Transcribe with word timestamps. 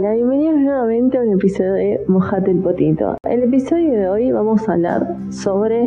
Bienvenidos 0.00 0.58
nuevamente 0.58 1.18
a 1.18 1.20
un 1.20 1.34
episodio 1.34 1.74
de 1.74 2.00
Mojate 2.08 2.52
el 2.52 2.60
Potito. 2.60 3.18
El 3.22 3.42
episodio 3.42 3.92
de 3.92 4.08
hoy 4.08 4.32
vamos 4.32 4.66
a 4.66 4.72
hablar 4.72 5.14
sobre 5.30 5.86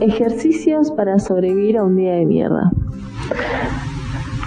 ejercicios 0.00 0.90
para 0.90 1.20
sobrevivir 1.20 1.78
a 1.78 1.84
un 1.84 1.94
día 1.94 2.14
de 2.14 2.26
mierda. 2.26 2.72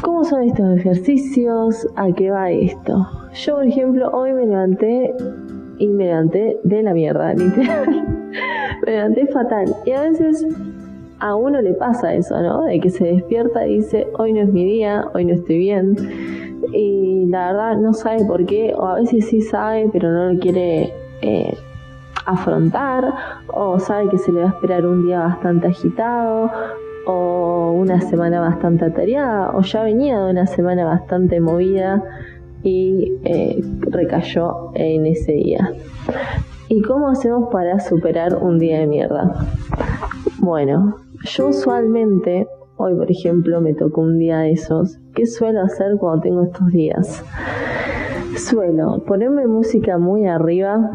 ¿Cómo 0.02 0.26
son 0.26 0.44
estos 0.44 0.80
ejercicios? 0.80 1.88
¿A 1.96 2.12
qué 2.12 2.30
va 2.30 2.52
esto? 2.52 3.08
Yo, 3.36 3.56
por 3.56 3.66
ejemplo, 3.66 4.10
hoy 4.10 4.34
me 4.34 4.46
levanté 4.46 5.14
y 5.78 5.88
me 5.88 6.08
levanté 6.08 6.60
de 6.66 6.84
la 6.84 6.94
mierda, 6.94 7.34
literal. 7.36 8.06
me 8.86 8.92
levanté 8.92 9.28
fatal. 9.28 9.74
Y 9.86 9.92
a 9.92 10.02
veces 10.02 10.46
a 11.20 11.36
uno 11.36 11.62
le 11.62 11.74
pasa 11.74 12.14
eso, 12.14 12.38
¿no? 12.42 12.66
De 12.66 12.82
que 12.82 12.90
se 12.90 13.06
despierta 13.06 13.66
y 13.66 13.78
dice, 13.78 14.08
hoy 14.18 14.34
no 14.34 14.42
es 14.42 14.52
mi 14.52 14.66
día, 14.66 15.06
hoy 15.14 15.24
no 15.24 15.36
estoy 15.36 15.58
bien 15.58 15.96
y 16.74 17.26
la 17.28 17.48
verdad 17.48 17.78
no 17.78 17.94
sabe 17.94 18.26
por 18.26 18.46
qué, 18.46 18.74
o 18.76 18.86
a 18.86 18.96
veces 18.96 19.28
sí 19.28 19.42
sabe, 19.42 19.90
pero 19.92 20.12
no 20.12 20.34
lo 20.34 20.40
quiere 20.40 20.94
eh, 21.22 21.58
afrontar, 22.26 23.14
o 23.48 23.80
sabe 23.80 24.10
que 24.10 24.18
se 24.18 24.32
le 24.32 24.42
va 24.42 24.48
a 24.48 24.50
esperar 24.50 24.86
un 24.86 25.06
día 25.06 25.20
bastante 25.20 25.68
agitado, 25.68 26.52
o 27.06 27.72
una 27.72 28.02
semana 28.02 28.42
bastante 28.42 28.86
atareada, 28.86 29.52
o 29.56 29.62
ya 29.62 29.84
venía 29.84 30.20
de 30.20 30.32
una 30.32 30.46
semana 30.48 30.86
bastante 30.86 31.40
movida 31.40 32.04
y 32.64 33.14
eh, 33.24 33.64
recayó 33.82 34.72
en 34.76 35.06
ese 35.06 35.32
día. 35.34 35.72
¿Y 36.68 36.82
cómo 36.82 37.08
hacemos 37.08 37.50
para 37.50 37.80
superar 37.80 38.36
un 38.36 38.60
día 38.60 38.80
de 38.80 38.88
mierda? 38.88 39.48
Bueno, 40.40 40.98
yo 41.24 41.48
usualmente 41.48 42.46
Hoy, 42.80 42.94
por 42.94 43.10
ejemplo, 43.10 43.60
me 43.60 43.74
tocó 43.74 44.02
un 44.02 44.20
día 44.20 44.38
de 44.40 44.52
esos. 44.52 45.00
¿Qué 45.16 45.26
suelo 45.26 45.62
hacer 45.62 45.98
cuando 45.98 46.22
tengo 46.22 46.44
estos 46.44 46.68
días? 46.68 47.26
Suelo 48.36 49.04
ponerme 49.08 49.48
música 49.48 49.98
muy 49.98 50.28
arriba, 50.28 50.92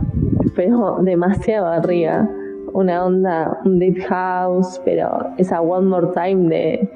pero 0.55 0.98
demasiado 1.03 1.67
arriba. 1.67 2.31
Una 2.73 3.05
onda, 3.05 3.61
un 3.65 3.81
deep 3.81 3.98
house, 4.05 4.81
pero 4.84 5.09
esa 5.39 5.61
One 5.61 5.89
More 5.89 6.09
Time 6.15 6.48
de 6.48 6.89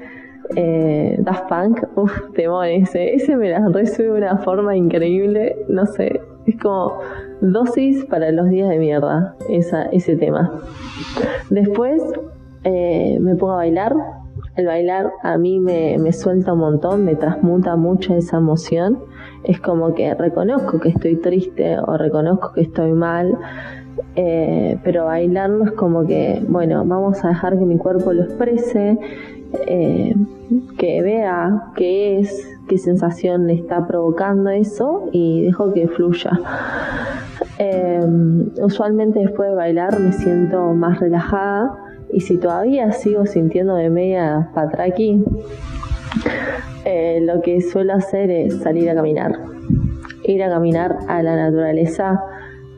eh, 0.55 1.17
Daft 1.19 1.49
Punk, 1.49 1.83
uff, 1.97 2.31
temores, 2.33 2.89
ese 2.93 3.35
me 3.35 3.49
la 3.49 3.67
resuelve 3.67 4.13
de 4.13 4.17
una 4.19 4.37
forma 4.37 4.75
increíble, 4.77 5.57
no 5.67 5.85
sé, 5.85 6.21
es 6.45 6.57
como 6.59 6.99
dosis 7.41 8.05
para 8.05 8.31
los 8.31 8.47
días 8.49 8.69
de 8.69 8.79
mierda, 8.79 9.35
esa, 9.49 9.83
ese 9.87 10.15
tema. 10.15 10.61
Después 11.49 12.01
eh, 12.63 13.17
me 13.19 13.35
pongo 13.35 13.53
a 13.53 13.57
bailar, 13.57 13.93
el 14.57 14.65
bailar 14.65 15.13
a 15.21 15.37
mí 15.37 15.59
me, 15.59 16.11
suelta 16.11 16.53
un 16.53 16.59
montón, 16.59 17.05
me 17.05 17.15
transmuta 17.15 17.75
mucho 17.75 18.15
esa 18.15 18.37
emoción. 18.37 18.99
Es 19.43 19.61
como 19.61 19.93
que 19.93 20.15
reconozco 20.15 20.79
que 20.79 20.89
estoy 20.89 21.15
triste 21.17 21.77
o 21.79 21.95
reconozco 21.95 22.53
que 22.53 22.61
estoy 22.61 22.91
mal, 22.91 23.37
eh, 24.15 24.79
pero 24.83 25.05
bailarlo 25.05 25.65
es 25.65 25.71
como 25.73 26.05
que, 26.07 26.43
bueno, 26.47 26.83
vamos 26.85 27.23
a 27.23 27.29
dejar 27.29 27.57
que 27.57 27.65
mi 27.65 27.77
cuerpo 27.77 28.13
lo 28.13 28.23
exprese, 28.23 28.97
eh, 29.67 30.15
que 30.79 31.01
vea 31.03 31.71
qué 31.75 32.19
es, 32.19 32.59
qué 32.67 32.79
sensación 32.79 33.45
le 33.45 33.53
está 33.53 33.85
provocando 33.85 34.49
eso 34.49 35.07
y 35.11 35.45
dejo 35.45 35.71
que 35.71 35.87
fluya. 35.87 36.31
Eh, 37.59 38.01
usualmente 38.61 39.19
después 39.19 39.49
de 39.49 39.55
bailar 39.55 39.99
me 39.99 40.11
siento 40.13 40.73
más 40.73 40.99
relajada 40.99 41.86
y 42.11 42.21
si 42.21 42.37
todavía 42.37 42.91
sigo 42.91 43.25
sintiendo 43.25 43.75
de 43.75 43.89
media 43.89 44.49
patraqui, 44.53 45.23
eh, 46.85 47.19
lo 47.21 47.41
que 47.41 47.61
suelo 47.61 47.93
hacer 47.93 48.29
es 48.29 48.59
salir 48.61 48.89
a 48.89 48.95
caminar. 48.95 49.33
Ir 50.23 50.43
a 50.43 50.49
caminar 50.49 50.97
a 51.07 51.21
la 51.21 51.35
naturaleza 51.35 52.21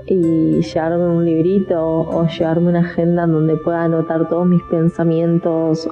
y 0.05 0.61
llevarme 0.61 1.07
un 1.07 1.25
librito 1.25 1.79
o 1.79 2.27
llevarme 2.27 2.69
una 2.69 2.79
agenda 2.79 3.27
donde 3.27 3.55
pueda 3.57 3.83
anotar 3.83 4.27
todos 4.27 4.47
mis 4.47 4.63
pensamientos 4.63 5.87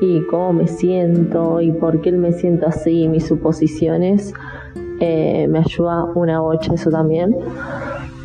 y 0.00 0.22
cómo 0.22 0.52
me 0.52 0.66
siento 0.66 1.60
y 1.60 1.70
por 1.72 2.00
qué 2.00 2.10
me 2.12 2.32
siento 2.32 2.66
así, 2.66 3.08
mis 3.08 3.26
suposiciones. 3.26 4.34
Eh, 5.00 5.46
me 5.48 5.60
ayuda 5.60 6.04
una 6.14 6.40
bocha 6.40 6.74
eso 6.74 6.90
también 6.90 7.36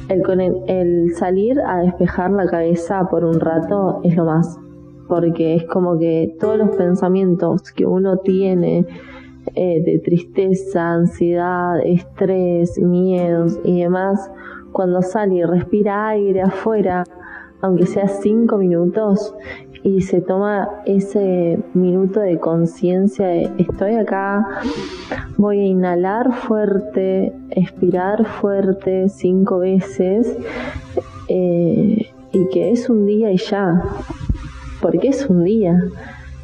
el, 0.09 1.13
salir 1.15 1.59
a 1.59 1.79
despejar 1.79 2.31
la 2.31 2.47
cabeza 2.47 3.07
por 3.09 3.25
un 3.25 3.39
rato 3.39 3.99
es 4.03 4.15
lo 4.15 4.25
más, 4.25 4.57
porque 5.07 5.55
es 5.55 5.65
como 5.65 5.97
que 5.97 6.35
todos 6.39 6.57
los 6.57 6.75
pensamientos 6.75 7.71
que 7.71 7.85
uno 7.85 8.17
tiene 8.17 8.85
eh, 9.55 9.81
de 9.83 9.99
tristeza, 9.99 10.93
ansiedad, 10.93 11.79
estrés, 11.83 12.79
miedos 12.79 13.59
y 13.63 13.81
demás, 13.81 14.31
cuando 14.71 15.01
sale 15.01 15.35
y 15.35 15.43
respira 15.43 16.09
aire 16.09 16.41
afuera, 16.41 17.03
aunque 17.61 17.85
sea 17.85 18.07
cinco 18.07 18.57
minutos, 18.57 19.33
y 19.83 20.01
se 20.01 20.21
toma 20.21 20.67
ese 20.85 21.59
minuto 21.73 22.19
de 22.19 22.39
conciencia 22.39 23.27
de 23.27 23.49
estoy 23.57 23.95
acá, 23.95 24.45
voy 25.37 25.59
a 25.59 25.65
inhalar 25.65 26.33
fuerte, 26.33 27.33
expirar 27.51 28.25
fuerte 28.25 29.07
cinco 29.09 29.59
veces 29.59 30.37
eh, 31.29 32.07
y 32.33 32.49
que 32.49 32.71
es 32.71 32.89
un 32.89 33.05
día 33.05 33.31
y 33.31 33.37
ya, 33.37 33.81
porque 34.81 35.09
es 35.09 35.29
un 35.29 35.43
día. 35.43 35.81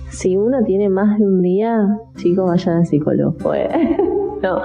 Si 0.10 0.38
uno 0.38 0.64
tiene 0.64 0.90
más 0.90 1.18
de 1.18 1.26
un 1.26 1.42
día, 1.42 2.00
chicos, 2.16 2.46
vayan 2.48 2.78
al 2.78 2.86
psicólogo. 2.86 3.34
Pues. 3.40 3.68
no, 4.42 4.62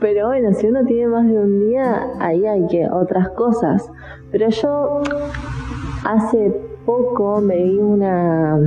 pero 0.00 0.26
bueno, 0.26 0.52
si 0.52 0.66
uno 0.66 0.84
tiene 0.84 1.06
más 1.06 1.26
de 1.26 1.38
un 1.38 1.60
día, 1.60 2.08
ahí 2.18 2.44
hay 2.44 2.66
que 2.66 2.88
otras 2.90 3.30
cosas. 3.30 3.88
Pero 4.32 4.48
yo 4.50 5.02
hace 6.04 6.52
poco 6.86 7.40
me 7.40 7.62
vi 7.62 7.78
una, 7.78 8.58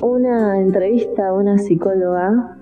una 0.00 0.60
entrevista 0.60 1.28
a 1.28 1.32
una 1.32 1.58
psicóloga 1.58 2.56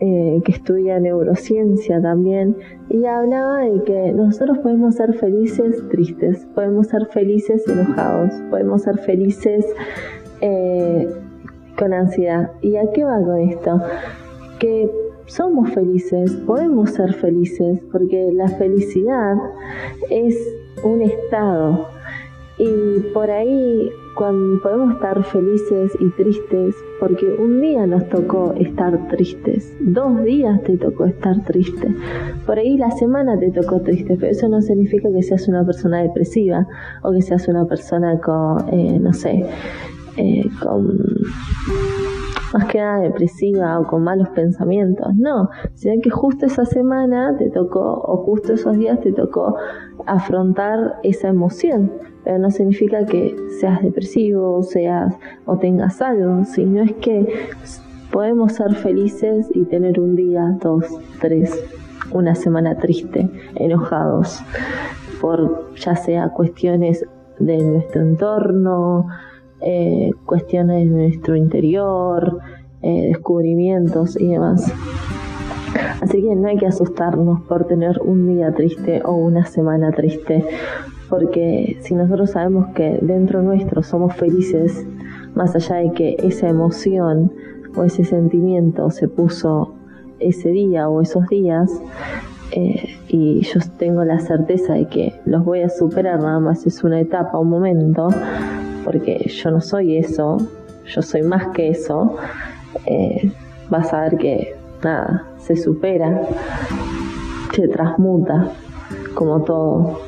eh, 0.00 0.40
que 0.44 0.52
estudia 0.52 0.98
neurociencia 0.98 2.00
también 2.00 2.56
y 2.88 3.04
hablaba 3.04 3.58
de 3.58 3.82
que 3.84 4.12
nosotros 4.12 4.58
podemos 4.58 4.94
ser 4.94 5.12
felices 5.14 5.86
tristes, 5.90 6.46
podemos 6.54 6.88
ser 6.88 7.06
felices 7.06 7.68
enojados, 7.68 8.32
podemos 8.48 8.82
ser 8.82 8.98
felices 8.98 9.66
eh, 10.40 11.08
con 11.78 11.92
ansiedad. 11.92 12.50
¿Y 12.62 12.76
a 12.76 12.90
qué 12.92 13.04
va 13.04 13.22
con 13.22 13.40
esto? 13.40 13.80
Que 14.58 14.90
somos 15.26 15.70
felices, 15.72 16.32
podemos 16.46 16.90
ser 16.90 17.12
felices, 17.12 17.80
porque 17.92 18.32
la 18.32 18.48
felicidad 18.48 19.36
es 20.08 20.36
un 20.82 21.02
estado 21.02 21.86
y 22.60 23.00
por 23.14 23.30
ahí 23.30 23.90
cuando 24.14 24.60
podemos 24.60 24.94
estar 24.94 25.24
felices 25.24 25.96
y 25.98 26.10
tristes, 26.10 26.74
porque 26.98 27.26
un 27.26 27.62
día 27.62 27.86
nos 27.86 28.06
tocó 28.10 28.52
estar 28.52 29.08
tristes, 29.08 29.74
dos 29.80 30.22
días 30.24 30.62
te 30.64 30.76
tocó 30.76 31.06
estar 31.06 31.42
triste, 31.44 31.88
por 32.44 32.58
ahí 32.58 32.76
la 32.76 32.90
semana 32.90 33.38
te 33.38 33.50
tocó 33.50 33.80
triste, 33.80 34.16
pero 34.20 34.32
eso 34.32 34.46
no 34.48 34.60
significa 34.60 35.08
que 35.10 35.22
seas 35.22 35.48
una 35.48 35.64
persona 35.64 36.02
depresiva 36.02 36.66
o 37.02 37.12
que 37.12 37.22
seas 37.22 37.48
una 37.48 37.64
persona 37.64 38.20
con, 38.20 38.68
eh, 38.68 38.98
no 39.00 39.14
sé, 39.14 39.42
eh, 40.18 40.44
con 40.62 40.98
más 42.52 42.66
que 42.66 42.78
nada 42.78 43.00
depresiva 43.00 43.78
o 43.78 43.86
con 43.86 44.02
malos 44.02 44.28
pensamientos, 44.30 45.14
no, 45.16 45.50
sino 45.74 46.00
que 46.02 46.10
justo 46.10 46.46
esa 46.46 46.64
semana 46.64 47.36
te 47.36 47.50
tocó 47.50 47.80
o 47.80 48.24
justo 48.24 48.54
esos 48.54 48.76
días 48.76 49.00
te 49.00 49.12
tocó 49.12 49.56
afrontar 50.06 50.98
esa 51.02 51.28
emoción, 51.28 51.92
pero 52.24 52.38
no 52.38 52.50
significa 52.50 53.04
que 53.06 53.36
seas 53.60 53.82
depresivo, 53.82 54.62
seas 54.62 55.14
o 55.46 55.58
tengas 55.58 56.00
algo, 56.02 56.44
sino 56.44 56.82
es 56.82 56.92
que 56.94 57.26
podemos 58.10 58.52
ser 58.52 58.74
felices 58.74 59.48
y 59.54 59.64
tener 59.64 60.00
un 60.00 60.16
día, 60.16 60.56
dos, 60.60 60.84
tres, 61.20 61.56
una 62.12 62.34
semana 62.34 62.76
triste, 62.76 63.30
enojados 63.54 64.42
por 65.20 65.74
ya 65.76 65.94
sea 65.94 66.30
cuestiones 66.30 67.04
de 67.38 67.58
nuestro 67.58 68.02
entorno, 68.02 69.06
eh, 69.62 70.10
cuestiones 70.26 70.88
de 70.88 70.96
nuestro 70.96 71.36
interior, 71.36 72.38
eh, 72.82 73.08
descubrimientos 73.08 74.18
y 74.18 74.28
demás. 74.28 74.72
Así 76.00 76.22
que 76.22 76.34
no 76.34 76.48
hay 76.48 76.56
que 76.56 76.66
asustarnos 76.66 77.42
por 77.42 77.66
tener 77.66 78.00
un 78.02 78.26
día 78.26 78.52
triste 78.52 79.02
o 79.04 79.12
una 79.12 79.44
semana 79.46 79.92
triste, 79.92 80.44
porque 81.08 81.76
si 81.80 81.94
nosotros 81.94 82.30
sabemos 82.30 82.68
que 82.74 82.98
dentro 83.02 83.42
nuestro 83.42 83.82
somos 83.82 84.14
felices, 84.14 84.86
más 85.34 85.54
allá 85.54 85.76
de 85.76 85.92
que 85.92 86.16
esa 86.22 86.48
emoción 86.48 87.32
o 87.76 87.84
ese 87.84 88.04
sentimiento 88.04 88.90
se 88.90 89.08
puso 89.08 89.74
ese 90.18 90.50
día 90.50 90.88
o 90.88 91.00
esos 91.00 91.28
días, 91.28 91.70
eh, 92.52 92.96
y 93.08 93.42
yo 93.42 93.60
tengo 93.78 94.04
la 94.04 94.18
certeza 94.18 94.74
de 94.74 94.86
que 94.86 95.20
los 95.24 95.44
voy 95.44 95.62
a 95.62 95.68
superar, 95.68 96.20
nada 96.20 96.40
más 96.40 96.66
es 96.66 96.82
una 96.82 97.00
etapa, 97.00 97.38
un 97.38 97.48
momento, 97.48 98.08
porque 98.84 99.28
yo 99.28 99.50
no 99.50 99.60
soy 99.60 99.96
eso, 99.96 100.38
yo 100.86 101.02
soy 101.02 101.22
más 101.22 101.48
que 101.48 101.70
eso, 101.70 102.16
eh, 102.86 103.30
vas 103.68 103.92
a 103.92 104.02
ver 104.02 104.16
que 104.16 104.56
nada, 104.82 105.26
se 105.38 105.56
supera. 105.56 106.22
se 107.54 107.68
transmuta, 107.68 108.52
como 109.14 109.42
todo. 109.42 110.00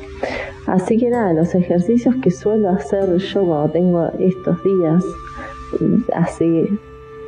Así 0.65 0.97
que 0.97 1.09
nada, 1.09 1.33
los 1.33 1.53
ejercicios 1.55 2.15
que 2.23 2.31
suelo 2.31 2.69
hacer 2.69 3.17
yo 3.17 3.45
cuando 3.45 3.69
tengo 3.71 4.07
estos 4.17 4.63
días 4.63 5.03
así 6.13 6.79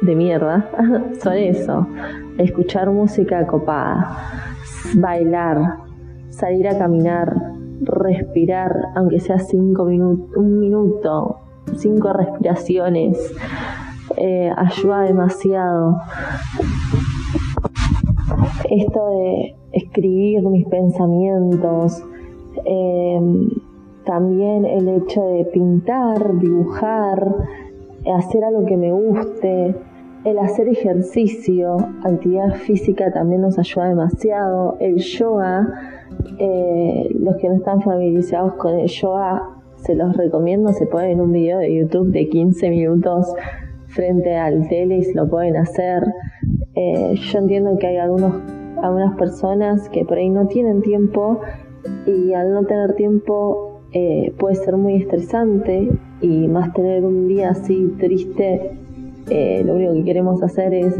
de 0.01 0.15
mierda 0.15 0.69
son 1.21 1.33
eso, 1.33 1.87
escuchar 2.37 2.89
música 2.89 3.45
copada, 3.45 4.17
bailar, 4.95 5.77
salir 6.29 6.67
a 6.67 6.77
caminar, 6.77 7.35
respirar, 7.85 8.71
aunque 8.95 9.19
sea 9.19 9.39
cinco 9.39 9.85
minutos, 9.85 10.35
un 10.37 10.59
minuto, 10.59 11.37
cinco 11.75 12.13
respiraciones, 12.13 13.17
eh, 14.17 14.51
ayuda 14.55 15.01
demasiado. 15.01 15.97
Esto 18.69 19.09
de 19.09 19.55
escribir 19.71 20.41
mis 20.47 20.67
pensamientos, 20.67 22.03
eh, 22.65 23.19
también 24.05 24.65
el 24.65 24.87
hecho 24.89 25.21
de 25.23 25.45
pintar, 25.45 26.37
dibujar, 26.39 27.35
hacer 28.17 28.43
algo 28.43 28.65
que 28.65 28.77
me 28.77 28.91
guste, 28.91 29.75
el 30.25 30.39
hacer 30.39 30.67
ejercicio, 30.67 31.77
actividad 32.03 32.55
física 32.55 33.11
también 33.11 33.41
nos 33.41 33.59
ayuda 33.59 33.89
demasiado, 33.89 34.75
el 34.79 34.97
yoga, 34.97 35.67
eh, 36.39 37.09
los 37.19 37.35
que 37.37 37.47
no 37.47 37.55
están 37.55 37.81
familiarizados 37.81 38.55
con 38.55 38.73
el 38.73 38.87
yoga, 38.87 39.43
se 39.75 39.93
los 39.93 40.17
recomiendo, 40.17 40.73
se 40.73 40.87
ponen 40.87 41.21
un 41.21 41.31
video 41.31 41.59
de 41.59 41.75
YouTube 41.75 42.11
de 42.11 42.27
15 42.27 42.69
minutos 42.71 43.33
frente 43.85 44.35
al 44.35 44.67
tele 44.67 44.97
y 44.97 45.03
se 45.03 45.13
lo 45.13 45.29
pueden 45.29 45.57
hacer. 45.57 46.03
Eh, 46.73 47.13
yo 47.15 47.39
entiendo 47.39 47.77
que 47.77 47.85
hay 47.85 47.97
algunos, 47.97 48.33
algunas 48.81 49.15
personas 49.17 49.87
que 49.89 50.05
por 50.05 50.17
ahí 50.17 50.29
no 50.29 50.47
tienen 50.47 50.81
tiempo 50.81 51.39
y 52.07 52.33
al 52.33 52.51
no 52.51 52.65
tener 52.65 52.95
tiempo 52.95 53.81
eh, 53.91 54.33
puede 54.39 54.55
ser 54.55 54.75
muy 54.75 54.95
estresante 54.95 55.87
y 56.19 56.47
más 56.47 56.73
tener 56.73 57.05
un 57.05 57.27
día 57.27 57.51
así 57.51 57.93
triste, 57.99 58.71
eh, 59.29 59.63
lo 59.65 59.73
único 59.73 59.93
que 59.93 60.03
queremos 60.03 60.41
hacer 60.43 60.73
es 60.73 60.95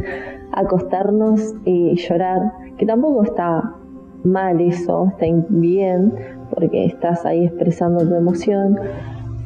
acostarnos 0.52 1.54
y 1.66 1.96
llorar, 1.96 2.54
que 2.78 2.86
tampoco 2.86 3.24
está 3.24 3.76
mal 4.24 4.60
eso, 4.60 5.08
está 5.12 5.26
bien, 5.50 6.14
porque 6.54 6.86
estás 6.86 7.26
ahí 7.26 7.46
expresando 7.46 8.08
tu 8.08 8.16
emoción. 8.16 8.80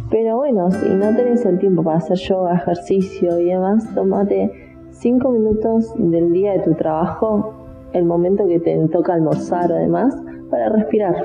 Pero 0.09 0.37
bueno, 0.37 0.71
si 0.71 0.89
no 0.89 1.15
tenés 1.15 1.45
el 1.45 1.59
tiempo 1.59 1.83
para 1.83 1.97
hacer 1.97 2.17
yoga, 2.17 2.55
ejercicio 2.55 3.39
y 3.39 3.45
demás, 3.45 3.87
tomate 3.93 4.51
5 4.91 5.31
minutos 5.31 5.93
del 5.97 6.31
día 6.33 6.53
de 6.53 6.59
tu 6.59 6.73
trabajo, 6.73 7.53
el 7.93 8.05
momento 8.05 8.47
que 8.47 8.59
te 8.59 8.75
toca 8.87 9.13
almorzar 9.13 9.71
o 9.71 9.75
demás, 9.75 10.15
para 10.49 10.69
respirar. 10.69 11.15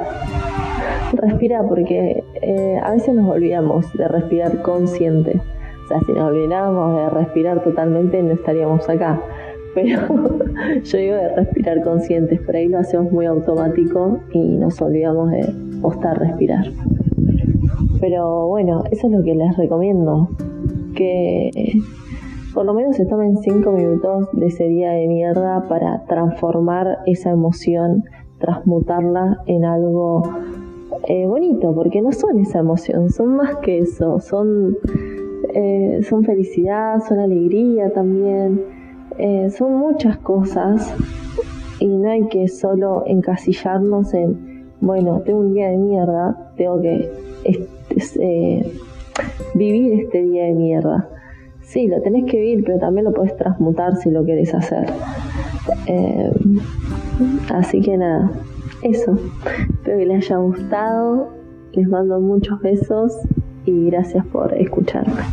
Respira 1.12 1.62
porque 1.62 2.22
eh, 2.42 2.80
a 2.82 2.92
veces 2.92 3.14
nos 3.14 3.30
olvidamos 3.30 3.90
de 3.94 4.08
respirar 4.08 4.62
consciente. 4.62 5.40
O 5.84 5.88
sea, 5.88 6.00
si 6.00 6.12
nos 6.12 6.30
olvidáramos 6.30 6.96
de 6.96 7.10
respirar 7.10 7.62
totalmente 7.62 8.22
no 8.22 8.32
estaríamos 8.32 8.88
acá. 8.88 9.20
Pero 9.74 10.00
yo 10.84 10.98
digo 10.98 11.14
de 11.16 11.34
respirar 11.36 11.82
conscientes, 11.82 12.40
por 12.40 12.56
ahí 12.56 12.68
lo 12.68 12.78
hacemos 12.78 13.12
muy 13.12 13.26
automático 13.26 14.20
y 14.32 14.56
nos 14.56 14.80
olvidamos 14.80 15.30
de 15.30 15.52
postar 15.82 16.18
respirar. 16.18 16.66
Pero 18.00 18.48
bueno, 18.48 18.84
eso 18.90 19.06
es 19.06 19.12
lo 19.12 19.22
que 19.22 19.34
les 19.34 19.56
recomiendo. 19.56 20.28
Que 20.94 21.50
por 22.54 22.64
lo 22.64 22.74
menos 22.74 22.96
se 22.96 23.04
tomen 23.04 23.36
5 23.36 23.72
minutos 23.72 24.28
de 24.32 24.46
ese 24.46 24.68
día 24.68 24.90
de 24.90 25.08
mierda 25.08 25.64
para 25.68 26.04
transformar 26.06 26.98
esa 27.06 27.30
emoción 27.30 28.04
transmutarla 28.44 29.42
en 29.46 29.64
algo 29.64 30.22
eh, 31.08 31.26
bonito, 31.26 31.74
porque 31.74 32.02
no 32.02 32.12
son 32.12 32.38
esa 32.38 32.58
emoción, 32.58 33.10
son 33.10 33.36
más 33.36 33.56
que 33.56 33.78
eso, 33.78 34.20
son, 34.20 34.76
eh, 35.54 36.00
son 36.08 36.24
felicidad, 36.24 37.02
son 37.06 37.18
alegría 37.18 37.90
también, 37.90 38.62
eh, 39.18 39.50
son 39.50 39.76
muchas 39.76 40.18
cosas 40.18 40.94
y 41.80 41.88
no 41.88 42.10
hay 42.10 42.28
que 42.28 42.48
solo 42.48 43.04
encasillarnos 43.06 44.14
en, 44.14 44.66
bueno, 44.80 45.20
tengo 45.24 45.40
un 45.40 45.54
día 45.54 45.68
de 45.68 45.76
mierda, 45.76 46.52
tengo 46.56 46.80
que 46.80 47.10
vivir 49.54 50.00
este 50.00 50.22
día 50.22 50.44
de 50.44 50.52
mierda. 50.54 51.08
Sí, 51.62 51.88
lo 51.88 52.00
tenés 52.02 52.30
que 52.30 52.38
vivir, 52.38 52.64
pero 52.64 52.78
también 52.78 53.04
lo 53.04 53.12
puedes 53.12 53.36
transmutar 53.36 53.96
si 53.96 54.10
lo 54.10 54.24
querés 54.24 54.54
hacer. 54.54 54.86
Así 57.52 57.80
que 57.80 57.96
nada, 57.96 58.30
eso. 58.82 59.16
Espero 59.70 59.98
que 59.98 60.06
les 60.06 60.26
haya 60.26 60.36
gustado. 60.36 61.28
Les 61.72 61.88
mando 61.88 62.20
muchos 62.20 62.60
besos 62.60 63.18
y 63.64 63.86
gracias 63.90 64.24
por 64.26 64.54
escucharme. 64.54 65.24